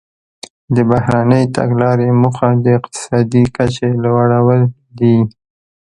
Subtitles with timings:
[0.75, 4.61] د بهرنۍ تګلارې موخه د اقتصادي کچې لوړول
[4.99, 5.17] دي